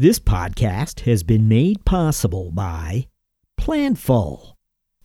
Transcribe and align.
This 0.00 0.20
podcast 0.20 1.00
has 1.00 1.24
been 1.24 1.48
made 1.48 1.84
possible 1.84 2.52
by 2.52 3.08
Planful 3.60 4.52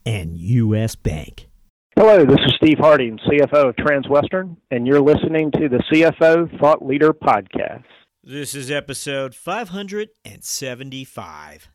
and 0.06 0.38
U.S. 0.38 0.96
Bank. 0.96 1.50
Hello, 1.96 2.24
this 2.24 2.38
is 2.46 2.54
Steve 2.58 2.78
Harding, 2.78 3.18
CFO 3.28 3.70
of 3.70 3.76
Transwestern, 3.76 4.56
and 4.70 4.86
you're 4.86 5.02
listening 5.02 5.50
to 5.54 5.68
the 5.68 5.82
CFO 5.92 6.60
Thought 6.60 6.86
Leader 6.86 7.12
Podcast. 7.12 7.86
This 8.24 8.54
is 8.54 8.70
episode 8.70 9.34
575. 9.34 11.70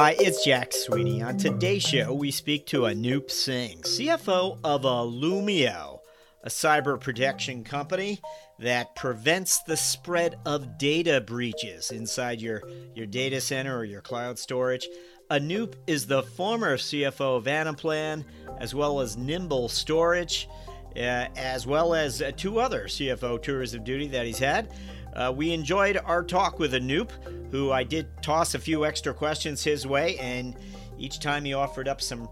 Hi, 0.00 0.16
it's 0.18 0.42
Jack 0.46 0.72
Sweeney. 0.72 1.20
On 1.20 1.36
today's 1.36 1.82
show, 1.82 2.14
we 2.14 2.30
speak 2.30 2.64
to 2.68 2.84
Anup 2.84 3.30
Singh, 3.30 3.82
CFO 3.82 4.58
of 4.64 4.84
Illumio, 4.84 5.98
a 6.42 6.48
cyber 6.48 6.98
protection 6.98 7.64
company 7.64 8.18
that 8.58 8.96
prevents 8.96 9.62
the 9.64 9.76
spread 9.76 10.36
of 10.46 10.78
data 10.78 11.20
breaches 11.20 11.90
inside 11.90 12.40
your, 12.40 12.62
your 12.94 13.04
data 13.04 13.42
center 13.42 13.76
or 13.76 13.84
your 13.84 14.00
cloud 14.00 14.38
storage. 14.38 14.88
Anup 15.30 15.74
is 15.86 16.06
the 16.06 16.22
former 16.22 16.78
CFO 16.78 17.36
of 17.36 17.44
Anaplan, 17.44 18.24
as 18.58 18.74
well 18.74 19.00
as 19.00 19.18
Nimble 19.18 19.68
Storage, 19.68 20.48
uh, 20.96 21.26
as 21.36 21.66
well 21.66 21.92
as 21.92 22.22
uh, 22.22 22.32
two 22.38 22.58
other 22.58 22.84
CFO 22.84 23.42
tours 23.42 23.74
of 23.74 23.84
duty 23.84 24.08
that 24.08 24.24
he's 24.24 24.38
had. 24.38 24.72
Uh, 25.14 25.32
we 25.34 25.52
enjoyed 25.52 25.98
our 26.04 26.22
talk 26.22 26.58
with 26.58 26.72
Anup, 26.72 27.10
who 27.50 27.72
I 27.72 27.82
did 27.82 28.06
toss 28.22 28.54
a 28.54 28.58
few 28.58 28.84
extra 28.84 29.12
questions 29.12 29.62
his 29.64 29.86
way, 29.86 30.16
and 30.18 30.56
each 30.98 31.18
time 31.18 31.44
he 31.44 31.54
offered 31.54 31.88
up 31.88 32.00
some 32.00 32.28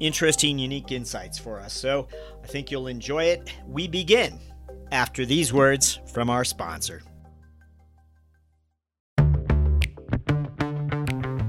interesting, 0.00 0.58
unique 0.58 0.92
insights 0.92 1.38
for 1.38 1.58
us. 1.60 1.72
So 1.72 2.08
I 2.42 2.46
think 2.46 2.70
you'll 2.70 2.86
enjoy 2.86 3.24
it. 3.24 3.52
We 3.66 3.88
begin 3.88 4.38
after 4.92 5.24
these 5.24 5.52
words 5.52 6.00
from 6.12 6.30
our 6.30 6.44
sponsor. 6.44 7.02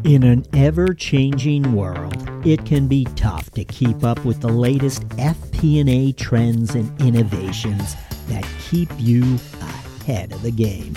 In 0.06 0.24
an 0.24 0.46
ever 0.54 0.94
changing 0.94 1.74
world, 1.74 2.16
it 2.46 2.66
can 2.66 2.88
be 2.88 3.06
tough 3.16 3.52
to 3.52 3.64
keep 3.66 4.04
up 4.04 4.24
with 4.26 4.42
the 4.42 4.48
latest 4.48 5.08
FP&A 5.10 6.14
trends 6.14 6.74
and 6.74 7.00
innovations 7.02 7.96
that 8.28 8.48
keep 8.60 8.90
you 8.98 9.36
ahead 9.62 9.89
of 10.10 10.42
the 10.42 10.52
game. 10.52 10.96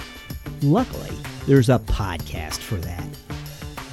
Luckily, 0.62 1.14
there's 1.46 1.68
a 1.68 1.78
podcast 1.80 2.58
for 2.58 2.76
that. 2.76 3.06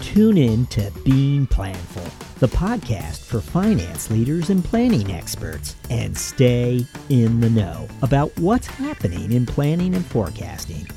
Tune 0.02 0.38
in 0.38 0.66
to 0.68 0.92
Being 1.04 1.46
Planful, 1.46 2.10
the 2.40 2.48
podcast 2.48 3.26
for 3.26 3.42
finance 3.42 4.10
leaders 4.10 4.50
and 4.50 4.64
planning 4.64 5.12
experts, 5.12 5.76
and 5.90 6.18
stay 6.18 6.86
in 7.10 7.42
the 7.42 7.50
know 7.50 7.88
about 8.02 8.32
what's 8.40 8.68
happening 8.68 9.34
in 9.34 9.46
planning 9.46 9.94
and 9.94 10.06
forecasting. 10.06 10.88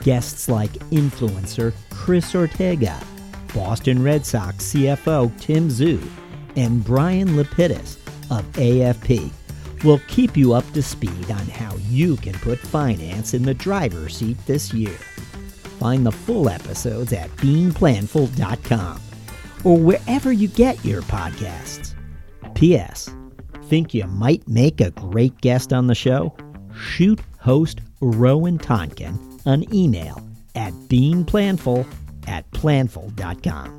Guests 0.00 0.48
like 0.48 0.72
influencer 0.90 1.74
Chris 1.90 2.34
Ortega, 2.34 2.98
Boston 3.54 4.02
Red 4.02 4.24
Sox 4.24 4.72
CFO 4.72 5.38
Tim 5.38 5.68
Zue, 5.68 6.02
and 6.56 6.82
Bryan 6.82 7.28
Lapidus 7.36 7.98
of 8.30 8.44
AFP 8.52 9.30
will 9.84 10.00
keep 10.08 10.36
you 10.36 10.52
up 10.52 10.70
to 10.72 10.82
speed 10.82 11.30
on 11.30 11.46
how 11.48 11.76
you 11.88 12.16
can 12.16 12.34
put 12.34 12.58
finance 12.58 13.34
in 13.34 13.42
the 13.42 13.54
driver's 13.54 14.16
seat 14.16 14.36
this 14.46 14.72
year. 14.72 14.98
Find 15.78 16.04
the 16.04 16.12
full 16.12 16.48
episodes 16.48 17.12
at 17.12 17.30
beingplanful.com 17.36 19.00
or 19.64 19.78
wherever 19.78 20.32
you 20.32 20.48
get 20.48 20.84
your 20.84 21.02
podcasts. 21.02 21.94
P.S. 22.54 23.10
Think 23.64 23.94
you 23.94 24.04
might 24.04 24.46
make 24.48 24.80
a 24.80 24.90
great 24.92 25.40
guest 25.40 25.72
on 25.72 25.86
the 25.86 25.94
show? 25.94 26.34
Shoot 26.74 27.20
host 27.38 27.80
Rowan 28.00 28.58
Tonkin 28.58 29.18
an 29.46 29.72
email 29.74 30.22
at 30.54 30.72
beingplanful 30.88 31.86
at 32.26 32.50
planful.com. 32.50 33.78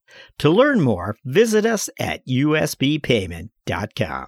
To 0.39 0.49
learn 0.49 0.81
more, 0.81 1.15
visit 1.23 1.65
us 1.65 1.89
at 1.99 2.27
usbpayment.com. 2.27 4.27